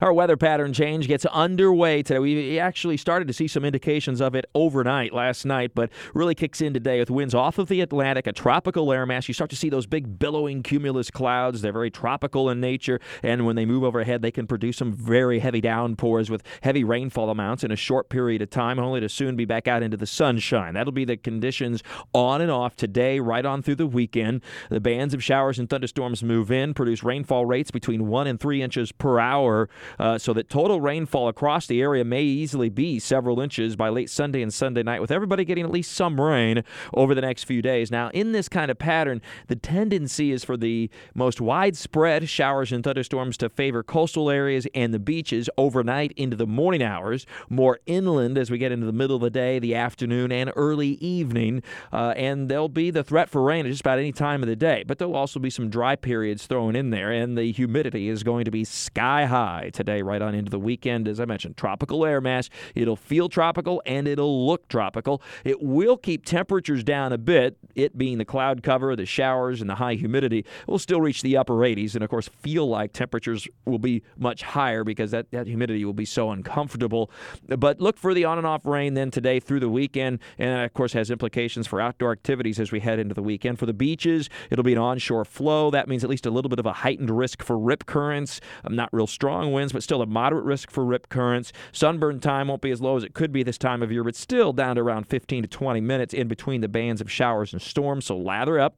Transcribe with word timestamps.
Our 0.00 0.12
weather 0.12 0.36
pattern 0.36 0.72
change 0.72 1.06
gets 1.06 1.24
underway 1.26 2.02
today. 2.02 2.18
We 2.18 2.58
actually 2.58 2.96
started 2.96 3.28
to 3.28 3.32
see 3.32 3.46
some 3.46 3.64
indications 3.64 4.20
of 4.20 4.34
it 4.34 4.44
overnight 4.52 5.14
last 5.14 5.44
night, 5.44 5.70
but 5.72 5.88
really 6.14 6.34
kicks 6.34 6.60
in 6.60 6.74
today 6.74 6.98
with 6.98 7.12
winds 7.12 7.32
off 7.32 7.58
of 7.58 7.68
the 7.68 7.80
Atlantic, 7.80 8.26
a 8.26 8.32
tropical 8.32 8.92
air 8.92 9.06
mass. 9.06 9.28
You 9.28 9.34
start 9.34 9.50
to 9.50 9.56
see 9.56 9.68
those 9.68 9.86
big 9.86 10.18
billowing 10.18 10.64
cumulus 10.64 11.12
clouds. 11.12 11.62
They're 11.62 11.72
very 11.72 11.92
tropical 11.92 12.50
in 12.50 12.60
nature, 12.60 12.98
and 13.22 13.46
when 13.46 13.54
they 13.54 13.64
move 13.64 13.84
overhead, 13.84 14.20
they 14.20 14.32
can 14.32 14.48
produce 14.48 14.78
some 14.78 14.92
very 14.92 15.38
heavy 15.38 15.60
downpours 15.60 16.28
with 16.28 16.42
heavy 16.62 16.82
rainfall 16.82 17.30
amounts 17.30 17.62
in 17.62 17.70
a 17.70 17.76
short 17.76 18.08
period 18.08 18.42
of 18.42 18.50
time, 18.50 18.80
only 18.80 18.98
to 18.98 19.08
soon 19.08 19.36
be 19.36 19.44
back 19.44 19.68
out 19.68 19.84
into 19.84 19.96
the 19.96 20.08
sunshine. 20.08 20.74
That'll 20.74 20.92
be 20.92 21.04
the 21.04 21.16
conditions 21.16 21.84
on 22.12 22.40
and 22.40 22.50
off 22.50 22.74
today, 22.74 23.20
right 23.20 23.46
on 23.46 23.62
through 23.62 23.76
the 23.76 23.86
weekend. 23.86 24.42
The 24.70 24.80
bands 24.80 25.14
of 25.14 25.22
showers 25.22 25.60
and 25.60 25.70
thunderstorms 25.70 26.24
move 26.24 26.50
in, 26.50 26.74
produce 26.74 27.04
rainfall 27.04 27.46
rates 27.46 27.70
between 27.70 28.08
1 28.08 28.26
and 28.26 28.40
3 28.40 28.60
inches 28.60 28.90
per 28.90 29.20
hour 29.20 29.68
uh, 29.98 30.18
so 30.18 30.32
that 30.32 30.48
total 30.48 30.80
rainfall 30.80 31.28
across 31.28 31.66
the 31.66 31.80
area 31.80 32.04
may 32.04 32.22
easily 32.22 32.68
be 32.68 32.98
several 32.98 33.40
inches 33.40 33.76
by 33.76 33.88
late 33.88 34.10
Sunday 34.10 34.42
and 34.42 34.52
Sunday 34.52 34.82
night, 34.82 35.00
with 35.00 35.10
everybody 35.10 35.44
getting 35.44 35.64
at 35.64 35.70
least 35.70 35.92
some 35.92 36.20
rain 36.20 36.64
over 36.92 37.14
the 37.14 37.20
next 37.20 37.44
few 37.44 37.62
days. 37.62 37.90
Now, 37.90 38.10
in 38.10 38.32
this 38.32 38.48
kind 38.48 38.70
of 38.70 38.78
pattern, 38.78 39.20
the 39.48 39.56
tendency 39.56 40.32
is 40.32 40.44
for 40.44 40.56
the 40.56 40.90
most 41.14 41.40
widespread 41.40 42.28
showers 42.28 42.72
and 42.72 42.82
thunderstorms 42.84 43.36
to 43.38 43.48
favor 43.48 43.82
coastal 43.82 44.30
areas 44.30 44.66
and 44.74 44.92
the 44.92 44.98
beaches 44.98 45.48
overnight 45.56 46.12
into 46.16 46.36
the 46.36 46.46
morning 46.46 46.82
hours, 46.82 47.26
more 47.48 47.78
inland 47.86 48.38
as 48.38 48.50
we 48.50 48.58
get 48.58 48.72
into 48.72 48.86
the 48.86 48.92
middle 48.92 49.16
of 49.16 49.22
the 49.22 49.30
day, 49.30 49.58
the 49.58 49.74
afternoon, 49.74 50.32
and 50.32 50.52
early 50.56 50.92
evening. 50.94 51.62
Uh, 51.92 52.14
and 52.16 52.48
there'll 52.48 52.68
be 52.68 52.90
the 52.90 53.04
threat 53.04 53.28
for 53.28 53.42
rain 53.42 53.66
at 53.66 53.70
just 53.70 53.80
about 53.80 53.98
any 53.98 54.12
time 54.12 54.42
of 54.42 54.48
the 54.48 54.56
day, 54.56 54.84
but 54.86 54.98
there'll 54.98 55.16
also 55.16 55.40
be 55.40 55.50
some 55.50 55.68
dry 55.68 55.96
periods 55.96 56.46
thrown 56.46 56.76
in 56.76 56.90
there, 56.90 57.10
and 57.10 57.36
the 57.36 57.52
humidity 57.52 58.08
is 58.08 58.22
going 58.22 58.44
to 58.44 58.50
be 58.50 58.64
sky 58.64 59.26
high 59.26 59.70
today, 59.74 60.02
right 60.02 60.22
on 60.22 60.34
into 60.34 60.50
the 60.50 60.58
weekend. 60.58 61.08
As 61.08 61.20
I 61.20 61.24
mentioned, 61.24 61.56
tropical 61.56 62.04
air 62.06 62.20
mass. 62.20 62.48
It'll 62.74 62.96
feel 62.96 63.28
tropical 63.28 63.82
and 63.84 64.08
it'll 64.08 64.46
look 64.46 64.68
tropical. 64.68 65.20
It 65.44 65.62
will 65.62 65.96
keep 65.96 66.24
temperatures 66.24 66.82
down 66.84 67.12
a 67.12 67.18
bit, 67.18 67.56
it 67.74 67.98
being 67.98 68.18
the 68.18 68.24
cloud 68.24 68.62
cover, 68.62 68.96
the 68.96 69.06
showers, 69.06 69.60
and 69.60 69.68
the 69.68 69.76
high 69.76 69.94
humidity. 69.94 70.44
We'll 70.66 70.78
still 70.78 71.00
reach 71.00 71.22
the 71.22 71.36
upper 71.36 71.54
80s, 71.54 71.94
and 71.94 72.02
of 72.02 72.10
course, 72.10 72.28
feel 72.28 72.68
like 72.68 72.92
temperatures 72.92 73.46
will 73.64 73.78
be 73.78 74.02
much 74.16 74.42
higher 74.42 74.84
because 74.84 75.10
that, 75.10 75.30
that 75.32 75.46
humidity 75.46 75.84
will 75.84 75.92
be 75.92 76.04
so 76.04 76.30
uncomfortable. 76.30 77.10
But 77.48 77.80
look 77.80 77.96
for 77.96 78.14
the 78.14 78.24
on 78.24 78.38
and 78.38 78.46
off 78.46 78.66
rain 78.66 78.94
then 78.94 79.10
today 79.10 79.40
through 79.40 79.60
the 79.60 79.68
weekend, 79.68 80.20
and 80.38 80.64
of 80.64 80.74
course, 80.74 80.92
has 80.92 81.10
implications 81.10 81.66
for 81.66 81.80
outdoor 81.80 82.12
activities 82.12 82.60
as 82.60 82.72
we 82.72 82.80
head 82.80 82.98
into 82.98 83.14
the 83.14 83.22
weekend. 83.22 83.58
For 83.58 83.66
the 83.66 83.72
beaches, 83.72 84.28
it'll 84.50 84.64
be 84.64 84.72
an 84.72 84.78
onshore 84.78 85.24
flow. 85.24 85.70
That 85.70 85.88
means 85.88 86.04
at 86.04 86.10
least 86.10 86.26
a 86.26 86.30
little 86.30 86.48
bit 86.48 86.58
of 86.58 86.66
a 86.66 86.72
heightened 86.72 87.10
risk 87.10 87.42
for 87.42 87.58
rip 87.58 87.86
currents. 87.86 88.40
Not 88.68 88.88
real 88.92 89.06
strong 89.06 89.52
winds, 89.52 89.63
but 89.72 89.82
still 89.82 90.02
a 90.02 90.06
moderate 90.06 90.44
risk 90.44 90.70
for 90.70 90.84
rip 90.84 91.08
currents. 91.08 91.52
Sunburn 91.72 92.20
time 92.20 92.48
won't 92.48 92.62
be 92.62 92.70
as 92.70 92.80
low 92.80 92.96
as 92.96 93.04
it 93.04 93.14
could 93.14 93.32
be 93.32 93.42
this 93.42 93.58
time 93.58 93.82
of 93.82 93.90
year, 93.90 94.04
but 94.04 94.16
still 94.16 94.52
down 94.52 94.76
to 94.76 94.82
around 94.82 95.04
15 95.08 95.42
to 95.42 95.48
20 95.48 95.80
minutes 95.80 96.14
in 96.14 96.28
between 96.28 96.60
the 96.60 96.68
bands 96.68 97.00
of 97.00 97.10
showers 97.10 97.52
and 97.52 97.60
storms. 97.60 98.06
So 98.06 98.16
lather 98.16 98.58
up. 98.58 98.76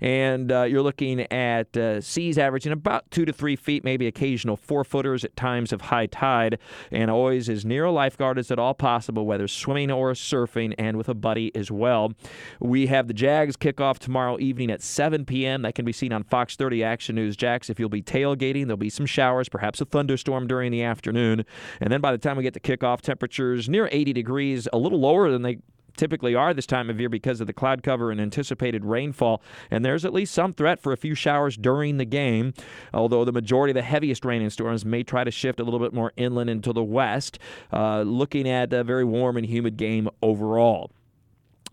And 0.00 0.50
uh, 0.50 0.62
you're 0.62 0.82
looking 0.82 1.20
at 1.32 1.76
uh, 1.76 2.00
seas 2.00 2.36
averaging 2.36 2.72
about 2.72 3.08
two 3.12 3.24
to 3.24 3.32
three 3.32 3.54
feet, 3.54 3.84
maybe 3.84 4.08
occasional 4.08 4.56
four 4.56 4.82
footers 4.82 5.24
at 5.24 5.36
times 5.36 5.72
of 5.72 5.82
high 5.82 6.06
tide. 6.06 6.58
And 6.90 7.10
always 7.10 7.48
as 7.48 7.64
near 7.64 7.84
a 7.84 7.92
lifeguard 7.92 8.38
as 8.38 8.50
at 8.50 8.58
all 8.58 8.74
possible, 8.74 9.26
whether 9.26 9.46
swimming 9.46 9.92
or 9.92 10.12
surfing, 10.12 10.74
and 10.76 10.96
with 10.96 11.08
a 11.08 11.14
buddy 11.14 11.54
as 11.54 11.70
well. 11.70 12.12
We 12.58 12.86
have 12.88 13.06
the 13.06 13.14
Jags 13.14 13.56
kickoff 13.56 13.98
tomorrow 13.98 14.38
evening 14.40 14.70
at 14.70 14.82
7 14.82 15.24
p.m. 15.24 15.62
That 15.62 15.74
can 15.76 15.84
be 15.84 15.92
seen 15.92 16.12
on 16.12 16.24
Fox 16.24 16.56
30 16.56 16.82
Action 16.82 17.14
News. 17.14 17.36
Jax, 17.36 17.70
if 17.70 17.78
you'll 17.78 17.88
be 17.88 18.02
tailgating, 18.02 18.64
there'll 18.64 18.76
be 18.76 18.90
some 18.90 19.06
showers, 19.06 19.48
perhaps 19.48 19.80
a 19.80 19.86
thunderstorm 20.12 20.46
during 20.46 20.70
the 20.70 20.82
afternoon. 20.82 21.44
And 21.80 21.92
then 21.92 22.00
by 22.00 22.12
the 22.12 22.18
time 22.18 22.36
we 22.36 22.42
get 22.42 22.54
to 22.54 22.60
kickoff, 22.60 23.00
temperatures 23.00 23.68
near 23.68 23.88
80 23.90 24.12
degrees, 24.12 24.68
a 24.72 24.78
little 24.78 25.00
lower 25.00 25.30
than 25.30 25.42
they 25.42 25.58
typically 25.96 26.34
are 26.34 26.54
this 26.54 26.66
time 26.66 26.88
of 26.88 26.98
year 26.98 27.08
because 27.08 27.40
of 27.40 27.46
the 27.46 27.52
cloud 27.52 27.82
cover 27.82 28.10
and 28.10 28.20
anticipated 28.20 28.84
rainfall. 28.84 29.42
And 29.70 29.84
there's 29.84 30.04
at 30.04 30.12
least 30.12 30.34
some 30.34 30.52
threat 30.52 30.80
for 30.80 30.92
a 30.92 30.96
few 30.96 31.14
showers 31.14 31.56
during 31.56 31.98
the 31.98 32.04
game, 32.04 32.54
although 32.94 33.24
the 33.24 33.32
majority 33.32 33.72
of 33.72 33.74
the 33.74 33.82
heaviest 33.82 34.24
rain 34.24 34.42
and 34.42 34.52
storms 34.52 34.84
may 34.84 35.02
try 35.02 35.24
to 35.24 35.30
shift 35.30 35.60
a 35.60 35.64
little 35.64 35.80
bit 35.80 35.92
more 35.92 36.12
inland 36.16 36.50
into 36.50 36.72
the 36.72 36.82
west. 36.82 37.38
Uh, 37.72 38.02
looking 38.02 38.48
at 38.48 38.72
a 38.72 38.84
very 38.84 39.04
warm 39.04 39.36
and 39.36 39.46
humid 39.46 39.76
game 39.76 40.08
overall. 40.22 40.90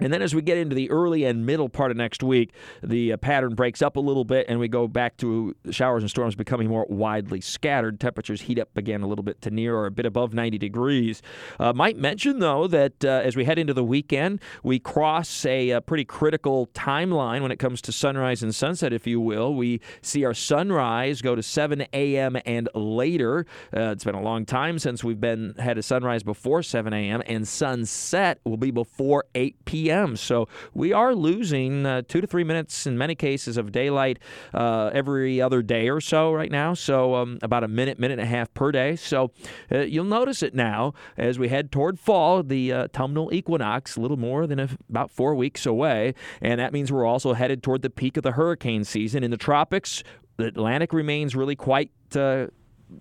And 0.00 0.12
then 0.12 0.22
as 0.22 0.34
we 0.34 0.42
get 0.42 0.56
into 0.58 0.74
the 0.74 0.90
early 0.90 1.24
and 1.24 1.44
middle 1.44 1.68
part 1.68 1.90
of 1.90 1.96
next 1.96 2.22
week, 2.22 2.52
the 2.82 3.12
uh, 3.12 3.16
pattern 3.16 3.54
breaks 3.54 3.82
up 3.82 3.96
a 3.96 4.00
little 4.00 4.24
bit 4.24 4.46
and 4.48 4.60
we 4.60 4.68
go 4.68 4.86
back 4.86 5.16
to 5.18 5.54
showers 5.70 6.02
and 6.02 6.10
storms 6.10 6.34
becoming 6.34 6.68
more 6.68 6.86
widely 6.88 7.40
scattered. 7.40 7.98
Temperatures 7.98 8.42
heat 8.42 8.58
up 8.58 8.76
again 8.76 9.02
a 9.02 9.06
little 9.06 9.22
bit 9.22 9.40
to 9.42 9.50
near 9.50 9.76
or 9.76 9.86
a 9.86 9.90
bit 9.90 10.06
above 10.06 10.32
90 10.32 10.58
degrees. 10.58 11.22
Uh, 11.58 11.72
might 11.72 11.96
mention, 11.96 12.38
though, 12.38 12.66
that 12.66 13.04
uh, 13.04 13.08
as 13.24 13.36
we 13.36 13.44
head 13.44 13.58
into 13.58 13.74
the 13.74 13.84
weekend, 13.84 14.40
we 14.62 14.78
cross 14.78 15.44
a, 15.44 15.70
a, 15.70 15.78
uh, 15.78 15.80
pretty 15.80 16.04
critical 16.04 16.68
timeline 16.68 17.42
when 17.42 17.50
it 17.50 17.58
comes 17.58 17.82
to 17.82 17.90
sunrise 17.90 18.42
and 18.42 18.54
sunset, 18.54 18.92
if 18.92 19.06
you 19.06 19.20
will. 19.20 19.54
We 19.54 19.80
see 20.02 20.24
our 20.24 20.34
sunrise 20.34 21.20
go 21.22 21.34
to 21.34 21.42
7 21.42 21.86
a.m. 21.92 22.36
and 22.46 22.68
later. 22.74 23.46
Uh, 23.74 23.90
it's 23.90 24.04
been 24.04 24.14
a 24.14 24.22
long 24.22 24.44
time 24.44 24.78
since 24.78 25.02
we've 25.02 25.20
been 25.20 25.54
had 25.58 25.78
a 25.78 25.82
sunrise 25.82 26.22
before 26.22 26.62
7 26.62 26.92
a.m., 26.92 27.22
and 27.26 27.48
sunset 27.48 28.38
will 28.44 28.56
be 28.56 28.70
before 28.70 29.24
8 29.34 29.64
p.m 29.64 29.87
p.m. 29.88 30.16
So 30.16 30.48
we 30.74 30.92
are 30.92 31.14
losing 31.14 31.86
uh, 31.86 32.02
two 32.06 32.20
to 32.20 32.26
three 32.26 32.44
minutes 32.44 32.86
in 32.86 32.98
many 32.98 33.14
cases 33.14 33.56
of 33.56 33.72
daylight 33.72 34.18
uh, 34.52 34.90
every 34.92 35.40
other 35.40 35.62
day 35.62 35.88
or 35.88 36.00
so 36.00 36.30
right 36.32 36.50
now. 36.50 36.74
So 36.74 37.14
um, 37.14 37.38
about 37.42 37.64
a 37.64 37.68
minute, 37.68 37.98
minute 37.98 38.18
and 38.18 38.28
a 38.28 38.30
half 38.30 38.52
per 38.52 38.70
day. 38.70 38.96
So 38.96 39.30
uh, 39.72 39.78
you'll 39.78 40.04
notice 40.04 40.42
it 40.42 40.54
now 40.54 40.92
as 41.16 41.38
we 41.38 41.48
head 41.48 41.72
toward 41.72 41.98
fall, 41.98 42.42
the 42.42 42.72
uh, 42.72 42.84
autumnal 42.84 43.32
equinox, 43.32 43.96
a 43.96 44.00
little 44.00 44.18
more 44.18 44.46
than 44.46 44.60
a, 44.60 44.68
about 44.90 45.10
four 45.10 45.34
weeks 45.34 45.64
away. 45.64 46.14
And 46.42 46.60
that 46.60 46.72
means 46.74 46.92
we're 46.92 47.06
also 47.06 47.32
headed 47.32 47.62
toward 47.62 47.80
the 47.80 47.90
peak 47.90 48.18
of 48.18 48.22
the 48.22 48.32
hurricane 48.32 48.84
season. 48.84 49.24
In 49.24 49.30
the 49.30 49.38
tropics, 49.38 50.02
the 50.36 50.46
Atlantic 50.46 50.92
remains 50.92 51.34
really 51.34 51.56
quite 51.56 51.90
uh, 52.14 52.48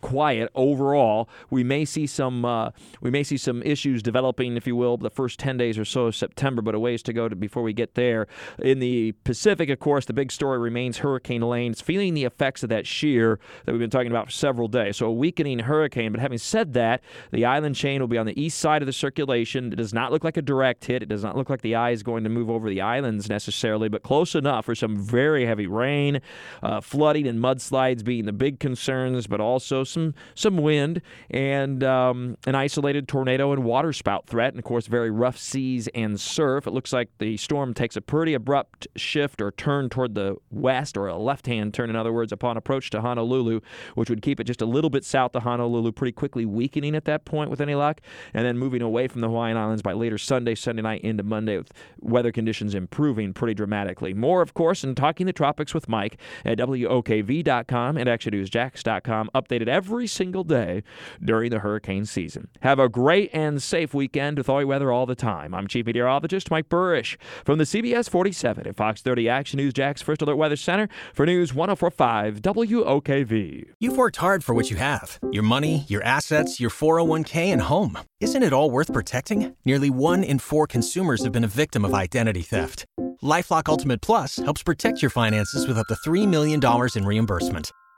quiet 0.00 0.50
overall. 0.54 1.28
We 1.50 1.64
may 1.64 1.84
see 1.84 2.06
some 2.06 2.44
uh, 2.44 2.70
we 3.00 3.10
may 3.10 3.22
see 3.22 3.36
some 3.36 3.62
issues 3.62 4.02
developing, 4.02 4.56
if 4.56 4.66
you 4.66 4.76
will, 4.76 4.96
the 4.96 5.10
first 5.10 5.38
10 5.38 5.56
days 5.56 5.78
or 5.78 5.84
so 5.84 6.06
of 6.06 6.16
September, 6.16 6.62
but 6.62 6.74
a 6.74 6.80
ways 6.80 7.02
to 7.04 7.12
go 7.12 7.28
to 7.28 7.36
before 7.36 7.62
we 7.62 7.72
get 7.72 7.94
there. 7.94 8.26
In 8.58 8.78
the 8.78 9.12
Pacific, 9.24 9.68
of 9.70 9.78
course, 9.78 10.04
the 10.04 10.12
big 10.12 10.32
story 10.32 10.58
remains 10.58 10.98
Hurricane 10.98 11.42
Lane. 11.42 11.72
It's 11.72 11.80
feeling 11.80 12.14
the 12.14 12.24
effects 12.24 12.62
of 12.62 12.68
that 12.70 12.86
shear 12.86 13.38
that 13.64 13.72
we've 13.72 13.80
been 13.80 13.90
talking 13.90 14.10
about 14.10 14.26
for 14.26 14.32
several 14.32 14.68
days. 14.68 14.96
So 14.96 15.06
a 15.06 15.12
weakening 15.12 15.60
hurricane. 15.60 16.12
But 16.12 16.20
having 16.20 16.38
said 16.38 16.72
that, 16.74 17.02
the 17.30 17.44
island 17.44 17.76
chain 17.76 18.00
will 18.00 18.08
be 18.08 18.18
on 18.18 18.26
the 18.26 18.40
east 18.40 18.58
side 18.58 18.82
of 18.82 18.86
the 18.86 18.92
circulation. 18.92 19.72
It 19.72 19.76
does 19.76 19.94
not 19.94 20.12
look 20.12 20.24
like 20.24 20.36
a 20.36 20.42
direct 20.42 20.84
hit. 20.84 21.02
It 21.02 21.08
does 21.08 21.22
not 21.22 21.36
look 21.36 21.50
like 21.50 21.62
the 21.62 21.74
eye 21.74 21.90
is 21.90 22.02
going 22.02 22.24
to 22.24 22.30
move 22.30 22.50
over 22.50 22.68
the 22.68 22.80
islands 22.80 23.28
necessarily, 23.28 23.88
but 23.88 24.02
close 24.02 24.34
enough 24.34 24.64
for 24.64 24.74
some 24.74 24.96
very 24.96 25.46
heavy 25.46 25.66
rain, 25.66 26.20
uh, 26.62 26.80
flooding, 26.80 27.26
and 27.26 27.40
mudslides 27.40 28.04
being 28.04 28.24
the 28.24 28.32
big 28.32 28.60
concerns, 28.60 29.26
but 29.26 29.40
also 29.40 29.67
also 29.72 29.84
some 29.84 30.14
some 30.34 30.56
wind 30.56 31.02
and 31.30 31.82
um, 31.84 32.36
an 32.46 32.54
isolated 32.54 33.08
tornado 33.08 33.52
and 33.52 33.64
waterspout 33.64 34.26
threat, 34.26 34.52
and 34.52 34.58
of 34.58 34.64
course 34.64 34.86
very 34.86 35.10
rough 35.10 35.38
seas 35.38 35.88
and 35.94 36.20
surf. 36.20 36.66
It 36.66 36.72
looks 36.72 36.92
like 36.92 37.10
the 37.18 37.36
storm 37.36 37.74
takes 37.74 37.96
a 37.96 38.00
pretty 38.00 38.34
abrupt 38.34 38.86
shift 38.96 39.40
or 39.40 39.50
turn 39.52 39.88
toward 39.88 40.14
the 40.14 40.36
west, 40.50 40.96
or 40.96 41.08
a 41.08 41.16
left-hand 41.16 41.74
turn, 41.74 41.90
in 41.90 41.96
other 41.96 42.12
words, 42.12 42.32
upon 42.32 42.56
approach 42.56 42.90
to 42.90 43.00
Honolulu, 43.00 43.60
which 43.94 44.10
would 44.10 44.22
keep 44.22 44.40
it 44.40 44.44
just 44.44 44.62
a 44.62 44.66
little 44.66 44.90
bit 44.90 45.04
south 45.04 45.34
of 45.34 45.42
Honolulu, 45.42 45.92
pretty 45.92 46.12
quickly 46.12 46.44
weakening 46.44 46.94
at 46.94 47.04
that 47.04 47.24
point 47.24 47.50
with 47.50 47.60
any 47.60 47.74
luck, 47.74 48.00
and 48.34 48.44
then 48.44 48.58
moving 48.58 48.82
away 48.82 49.08
from 49.08 49.20
the 49.20 49.28
Hawaiian 49.28 49.56
Islands 49.56 49.82
by 49.82 49.92
later 49.92 50.18
Sunday, 50.18 50.54
Sunday 50.54 50.82
night 50.82 51.02
into 51.02 51.22
Monday, 51.22 51.58
with 51.58 51.72
weather 52.00 52.32
conditions 52.32 52.74
improving 52.74 53.32
pretty 53.32 53.54
dramatically. 53.54 54.14
More, 54.14 54.42
of 54.42 54.54
course, 54.54 54.84
in 54.84 54.94
talking 54.94 55.26
the 55.26 55.32
tropics 55.32 55.74
with 55.74 55.88
Mike 55.88 56.18
at 56.44 56.58
WOKV.com 56.58 57.96
and 57.96 58.08
ActionNewsJax.com. 58.08 59.30
Update 59.34 59.57
every 59.66 60.06
single 60.06 60.44
day 60.44 60.82
during 61.24 61.50
the 61.50 61.60
hurricane 61.60 62.04
season. 62.04 62.48
Have 62.60 62.78
a 62.78 62.88
great 62.88 63.30
and 63.32 63.62
safe 63.62 63.94
weekend 63.94 64.36
with 64.36 64.50
all 64.50 64.60
your 64.60 64.66
weather 64.66 64.92
all 64.92 65.06
the 65.06 65.14
time. 65.14 65.54
I'm 65.54 65.66
Chief 65.66 65.86
Meteorologist 65.86 66.50
Mike 66.50 66.68
Buresh 66.68 67.16
from 67.46 67.56
the 67.56 67.64
CBS 67.64 68.10
47 68.10 68.66
and 68.66 68.76
Fox 68.76 69.00
30 69.00 69.28
Action 69.28 69.56
News 69.56 69.72
Jax 69.72 70.02
First 70.02 70.20
Alert 70.20 70.36
Weather 70.36 70.56
Center 70.56 70.88
for 71.14 71.24
News 71.24 71.54
1045 71.54 72.42
WOKV. 72.42 73.64
You've 73.80 73.96
worked 73.96 74.16
hard 74.16 74.44
for 74.44 74.54
what 74.54 74.70
you 74.70 74.76
have 74.76 75.18
your 75.32 75.42
money, 75.42 75.84
your 75.88 76.02
assets, 76.02 76.60
your 76.60 76.70
401k, 76.70 77.46
and 77.46 77.62
home. 77.62 77.98
Isn't 78.20 78.42
it 78.42 78.52
all 78.52 78.70
worth 78.70 78.92
protecting? 78.92 79.54
Nearly 79.64 79.90
one 79.90 80.22
in 80.22 80.38
four 80.38 80.66
consumers 80.66 81.22
have 81.24 81.32
been 81.32 81.44
a 81.44 81.48
victim 81.48 81.84
of 81.84 81.94
identity 81.94 82.42
theft. 82.42 82.84
LifeLock 83.22 83.68
Ultimate 83.68 84.00
Plus 84.00 84.36
helps 84.36 84.62
protect 84.62 85.02
your 85.02 85.10
finances 85.10 85.66
with 85.66 85.78
up 85.78 85.86
to 85.88 85.94
$3 86.08 86.28
million 86.28 86.60
in 86.94 87.04
reimbursement. 87.04 87.72